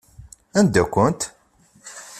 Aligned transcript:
Anda-kent? 0.57 1.21